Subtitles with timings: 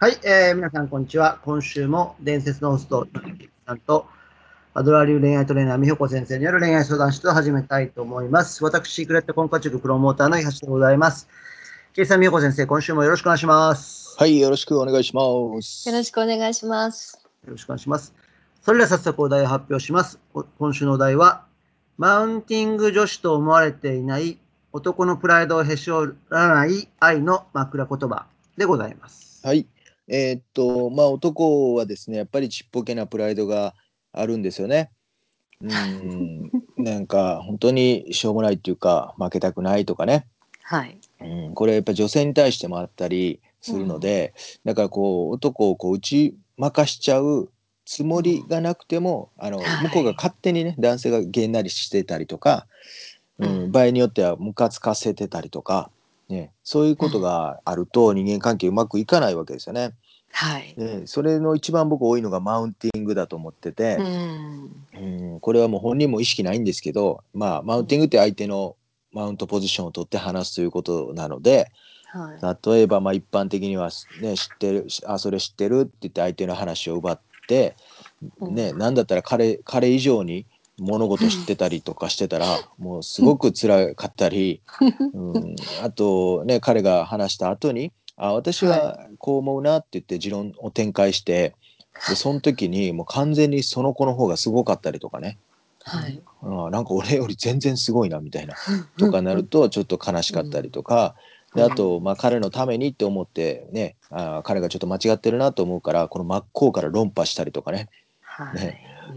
[0.00, 1.40] はい、えー、皆さん、こんにちは。
[1.44, 3.08] 今週も伝説のホスト、
[3.66, 4.06] さんと、
[4.72, 8.62] アドラー流恋愛トレーナー、美穂子先生による恋愛相談室を始めたいと思います。
[8.62, 11.28] 私、クレット婚活塾プロモーターの東でございます。
[11.94, 14.14] ケイさん、美穂子先生、今週もよろしくお願いします。
[14.16, 15.20] はい、よろしくお願いしま
[15.60, 15.88] す。
[15.88, 17.20] よろしくお願いします。
[17.44, 18.14] よろしくお願いします。
[18.62, 20.20] それでは早速お題を発表します。
[20.32, 21.44] お今週のお題は、
[21.96, 24.38] マウンティング女子と思われていない
[24.72, 28.26] 男のプライドをへし折らない愛の枕言葉
[28.56, 29.44] でございます。
[29.44, 29.66] はい、
[30.08, 33.74] えーっと、まあ、男はですね、やっぱりちっぽけなプライドが
[34.12, 34.90] あるんですよね。
[35.60, 40.26] うん、 なんか本当にしょうもないっていうか、負けたくないとかね。
[40.62, 40.98] はい。
[41.20, 44.34] うん、これやっぱ女性に対してもあったりするので、
[44.64, 47.50] だからこう男をこう打ち負かしちゃう
[47.84, 52.66] つもりがなくても、あのはい向こうが勝手にね男性がげんなりしてたりとか、
[53.38, 55.90] うんうん場合によってはムカつかせてたりとか、
[56.28, 59.94] ね、そういうことがあると人間関係うまくいかないわけですよね。
[60.30, 60.74] はい。
[60.76, 65.32] でそれの一番僕多いのがマウンティングだと思ってて、うん。
[65.32, 68.76] うん、これはもう本人も意識ないんですけど、まあ、マウンティングって相手の
[69.12, 71.70] マウントポジションを取って話すということなので
[72.10, 72.70] はい。
[72.70, 77.76] 例えばまあ一般的には、ね、知ってるあそれ知ってるって言って相手の話を奪って、
[78.40, 80.46] ね、なんだったら彼彼以上に
[80.78, 82.46] 物事知ってたりとかしてたら
[82.78, 84.60] もうすごく辛かったり、
[85.12, 91.54] うん、あとね彼が話した後に「あ私はこう思うな」って言って持論を展開して
[92.08, 95.38] でその時にもう完全にその子の方がすごかったりとかね。
[95.82, 96.20] はい。
[96.42, 98.54] あなんか俺より全然すごいなみたいな
[98.98, 101.14] とかなるとちょっと悲しかったりとか、
[101.54, 107.88] であと、まあ、彼のためにって思ってねあ彼がちょっと間違ってるなと思うからこの真っ向から論破したりとかね。
[108.20, 108.52] は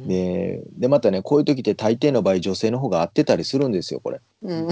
[0.06, 4.22] ででまたねこういう時って大抵の場合女性の方が合ってたりするんですよこれ。
[4.44, 4.68] うん。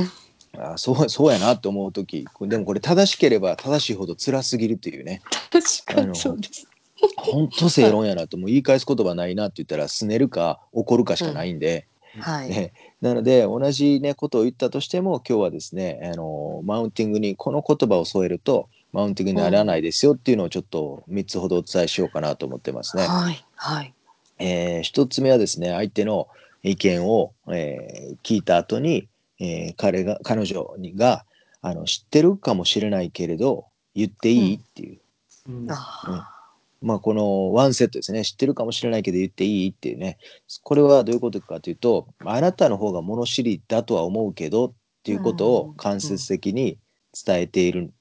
[0.58, 6.67] あそうそうやなと思う時でもこれ正しければ正しいほど辛すぎるっていうね確かにそうです。
[7.16, 11.88] 本当正論やなともう言い返す言葉ないなって言ったらすねるか怒るかしかないんで。
[12.20, 12.49] はい。
[12.49, 23.04] ね、なので同じ、ね、ことを言ったとしても今日はですねあのマウンティングにこの言葉を添えるとマウンティングにならないですよっていうのをちょっと3つほどお伝えしようかなと思ってますね。
[23.04, 23.45] はい。
[23.55, 23.93] はい。
[24.39, 26.27] えー、1つ目はですね相手の
[26.64, 29.08] 意見を、えー聞いた後に、
[29.39, 31.26] えー彼が彼女にが
[31.61, 34.99] あの知ってるかもしれないけれど言っていい、っていう。
[35.48, 36.36] うんあ
[36.82, 40.17] まあ、このワンセットですね知ってるかもしれないけど言っていいっていうね
[40.64, 44.72] これはどういうことかというとあなたの方が物知りだとは思うけどっ
[45.04, 46.78] ていうことを間接的に
[47.26, 47.92] 伝えている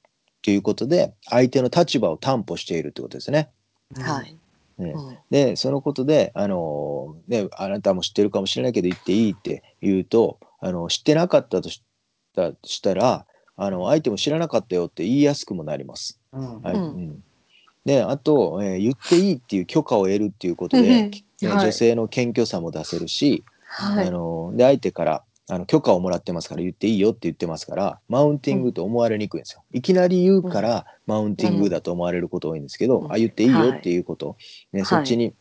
[0.42, 3.50] ということで相手の立場を担保しているということですね。
[3.96, 4.00] あ。
[4.00, 4.36] はい。
[4.78, 4.92] ね。
[4.94, 5.18] うん。
[5.30, 11.82] でそのことであの、ね、あなたも知ってるかもしれないけど言っていいって言うとあの知ってなかったとし
[12.34, 16.20] たしたらあの相手も知らなかったよって言いやすくもなります。
[16.32, 16.62] うん。
[16.62, 16.74] はい。
[16.74, 16.82] うん。
[16.82, 17.24] うん。
[17.84, 20.86] であと、えー言っていいっていう許可を得るっていうことで、うん。
[20.88, 21.10] ね
[21.44, 21.66] はい。
[21.66, 24.08] 女性の謙虚さも出せるし、はい。
[24.08, 29.62] あので相手からあの許可をもらってますから言っていいよって言ってますからマウンティングと思われにくいんですよ。
[29.72, 34.36] いきなり言うからマウンティングだと思われること多いんですけど、うんあ言っていいよはいっていうこと、
[34.72, 35.34] ね、はいそっちに、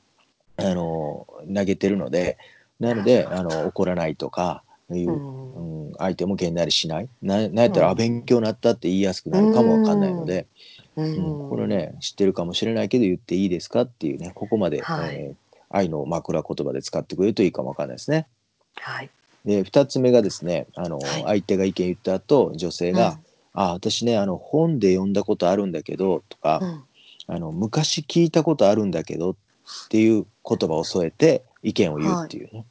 [0.55, 2.37] あの投げてるので
[2.79, 5.89] なのであの怒らないとかいうう、ん。
[5.89, 10.47] うん相手もげんなりしないななんやったら、うんあ勉強になったって言いやすくなるかもわかんないので。
[10.95, 11.67] ううん、これ。
[11.67, 18.27] ね知ってるかもしれないけど言っていいですかっていうねここまで、はいえー愛の枕言葉で使ってくれるといいかもわかんないですね。
[18.75, 19.09] はい。
[19.47, 23.17] で2つ目がですねあの、はい相手が意見言った後女性が
[23.53, 26.83] 「あ私ねあの本で読んだことあるんだけど」とか、うん。
[27.29, 29.35] あの「昔聞いたことあるんだけど」っ
[29.89, 32.65] ていう言葉を添えて意見を言うっていうね、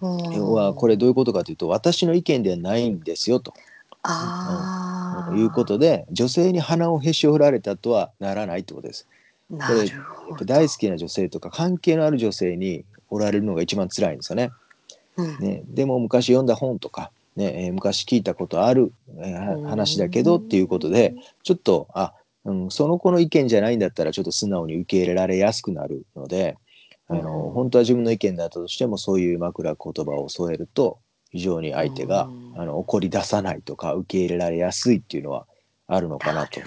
[0.00, 0.32] うん。
[0.32, 3.52] 要はこれどういうことかというと私の意見ではないんですよと
[4.02, 5.36] ああ。
[5.36, 9.08] いうことで女性に鼻をへし折られたとはならないってことです。
[9.50, 10.30] なるほど。
[10.30, 14.50] やっぱ大好きな女性とか関係のある女性におられるのが一番辛いんですよね。
[15.16, 15.38] うん。
[15.38, 18.92] ねでも昔読んだ本とか、ねえー昔聞いたことある、
[19.64, 26.56] 話だけどっていうことでちょっとあ、うん、その子の意見じゃないんだったらちょっと素直に受け入れられやすくなるので
[27.08, 30.98] あの、うん本当は自分の意見だったとしてもそういう枕言葉を添えると
[31.30, 35.46] 非常に相手が、うんあの怒り出さないとか受け入れられやすいっていうのは
[35.88, 36.66] あるのかなとる。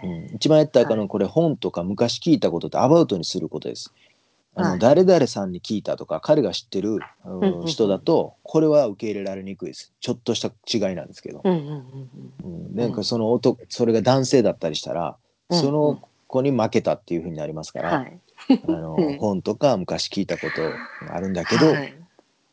[0.00, 0.10] ほう。
[0.10, 3.92] ん、一番やったらあかんのこれ本とか昔聞いたことってアバウトにすることです。
[4.56, 6.98] あのはい誰々さんに聞いたとか彼が知ってる
[7.66, 9.92] 人だとこれは受け入れられにくいです。
[10.00, 15.16] ちょっとした違いなんですけど、うんうんうんうん、なんかその男それが男性だったりしたら
[15.50, 17.94] うんその子に負けたっていうふうになりますから。
[17.94, 21.94] あのうん 本とか昔聞いたことあるんだけど、っはい。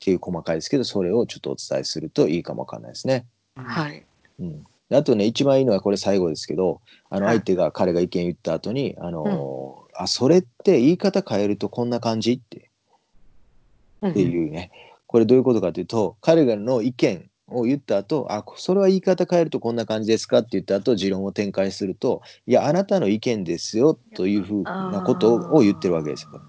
[0.01, 3.25] ていう細かいですけどそれをちょっとお伝えするといいかもわかんないですね。
[3.55, 4.03] はい。
[4.39, 12.57] うん、であとね一番いいのはこれ最後ですけどあのはい相手が彼が意見言った後にあの、あそれって言い方変えるとこんな感じって。
[12.57, 14.71] うんっていうね、
[15.05, 26.41] これどういうことかというと彼らの意見を言った後あそれは言い方変えるとこんな感じですかって言った後持論を展開するといやあなたの意見ですよというふうなことを言ってるわけですよ。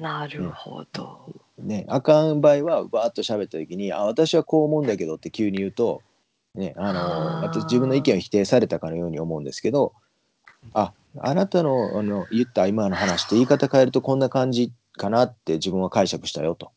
[0.00, 1.32] なるほど。
[1.58, 6.02] ね、あかん場合はバーッと喋った時に「あ私はこう思うんだけど」って急に言うと、
[6.54, 9.92] ね、あの私自分の意見を否定されたかのように思うんですけど
[10.72, 16.70] ああなたのあの言った今の話って言い方変えるとこんな感じかなって自分は解釈したよと。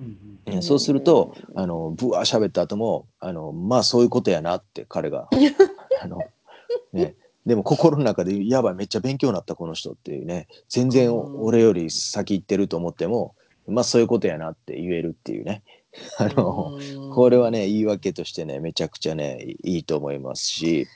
[0.00, 5.28] うんねそうするとあのブワー喋った後もあのまあそういうことやなって彼が
[6.02, 6.18] あの、
[6.92, 7.14] ね、
[7.46, 11.44] でも心の中でやばいめっちゃ勉強になったこの人っていうね全然うん。
[11.44, 13.34] 俺より先行ってると思っても
[13.66, 15.62] まあそういうことやなって言えるっていうね。
[16.18, 16.80] あの
[17.14, 20.88] これはね言い訳としてねめちゃくちゃねいいと思いますし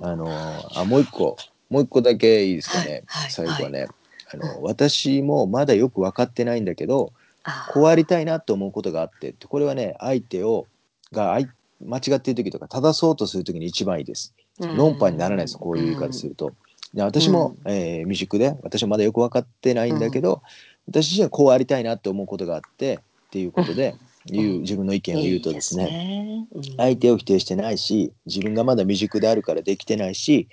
[0.00, 0.26] あの
[0.74, 1.36] あもう一個
[1.72, 3.86] もう一個だけいいですかね、はいはい最後はね、
[4.32, 7.12] あの私もまだよく分かってないんだけど
[7.44, 10.66] あこうありたいなと思うことがあってこれはね相手を
[11.12, 11.48] が相
[11.84, 14.34] 間違っている時とか正そうとする時に一番いいです。
[14.76, 16.52] 論破にならないですこういう言い方すると。
[16.92, 20.42] で私も、えー未熟で私はまだよく分かってないんだけど、
[20.86, 23.96] 私自身はこうありたいなと思うことがあってっていうことで
[24.26, 26.76] 言う自分の意見を言うとですねいいですね。
[26.76, 30.48] 相手を否定してないし自分がまだ未熟であるからできてないし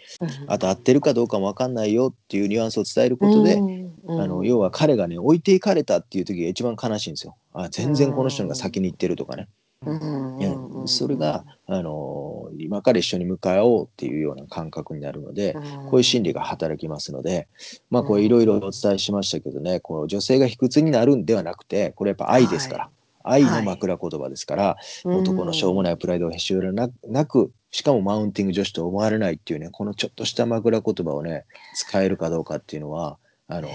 [0.47, 3.61] あと合ってるかどうかも分かんないよっていうニュアンスを伝えることで、
[4.07, 7.35] あの要は彼がね置いていかれたっていう時が一番悲しいんですよ。
[7.53, 9.47] あ全然この人が先に行ってるとかね。
[9.85, 15.53] ねそれが、あの今から一緒に向かおうっていうような感覚になるので、
[15.89, 17.47] こういう心理が働きますので、
[17.89, 22.89] まあこれいろいろお伝えしましたけどね、この女性が卑屈になるんではなくて、これやっぱ愛ですから、
[23.29, 31.45] 愛の枕言葉ですから、男のしょうもないプライドをへし折らななく、しかもマウンティング女子と思われないっていうね、このちょっとした枕言葉をね、
[31.75, 33.17] 使えるかどうかっていうのは、
[33.47, 33.69] あの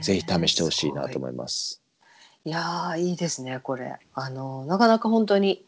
[0.00, 1.82] ぜひ試してほしいなと思います。
[2.44, 2.50] い。
[2.50, 3.96] やーいいですねこれ。
[4.14, 5.64] あのなかなか本当に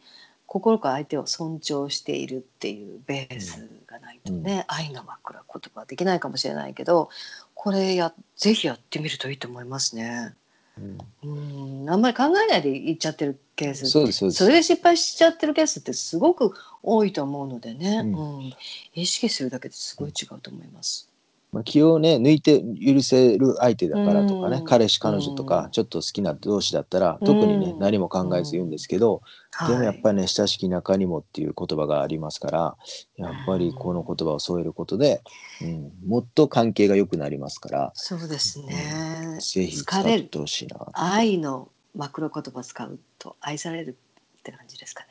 [0.47, 7.11] 心から相手を尊重しているっていうベースがないとね、愛の枕言葉はできないかもしれないけど
[7.55, 10.35] これやぜひやってみるといいと思いますね。
[10.79, 10.99] うん。
[11.23, 14.45] うんあんまり考えないで言っちゃってるケースそうですそうです。
[14.45, 18.39] それで失敗しちゃってるケースってすごく多いと思うのでね、うん。
[18.39, 18.53] うん。
[18.95, 21.10] 意識するだけですごい違うと思います。
[21.53, 24.65] まあ、気をね抜いて許せる相手だからとかね、うん。
[24.65, 25.71] 彼氏彼女とかうん。
[25.71, 27.79] ちょっと好きな同士だったら特にね、うん。
[27.79, 29.23] 何も考えず言うんですけど、
[29.69, 32.77] でもやっぱり、りね親しき中にもっていう言葉がありますから
[33.17, 35.23] やっぱりこの言葉を添えることで、
[35.61, 40.87] うん、もっと関係が良くなりますからそうですね、ぜひ使ってほしいな。
[40.93, 43.97] 愛の枕言葉使うと愛される
[44.39, 45.05] って感じですか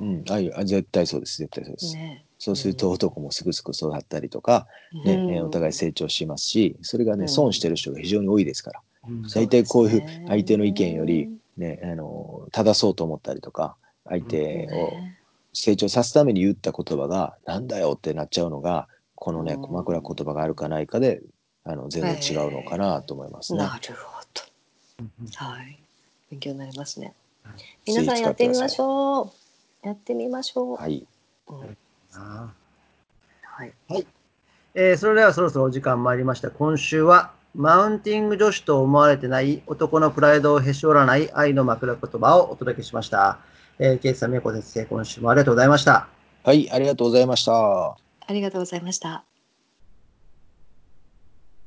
[0.00, 1.94] うん、愛あ絶対そうです絶対そうです。
[1.94, 2.24] ね。
[2.38, 4.66] ねそうすると男もすぐすぐ育ったりとか、
[5.04, 8.80] ねうんねお互い成長しますしそれがねうん損してる人が非常に多いですから。
[9.08, 15.18] うん大体こういう相手の意見より、ね、あの正そうと思ったりとか相手をね
[15.54, 21.22] 成長さすために言った言葉が「なんだよ」ってなっちゃうのがこのねうん枕言葉があるかないかで
[21.64, 23.58] あの全然違うのかなと思いますね。
[23.58, 24.42] なるほど。
[25.00, 25.78] うんはい。
[26.30, 27.54] 勉強になりますねはい。
[27.86, 28.82] 皆さんやってみましう。
[28.82, 29.86] ょう。
[29.86, 30.76] やってみましょう。
[30.76, 31.06] はい、
[31.48, 31.76] うん
[32.14, 32.52] あ
[33.42, 33.72] はい。
[33.90, 34.06] ー
[34.74, 36.50] えーそれではそろそろお時間参りました。
[36.50, 43.38] 今週はマウンティング女子と思われてない男のプライドをへし折らない愛の枕言葉をお届けしました。
[43.78, 46.08] えー、ケイさん、みやこ先生、今週もありがとうございました。
[46.44, 47.52] はい、ありがとうございました。
[47.52, 47.96] あ
[48.30, 49.27] りがとうございました。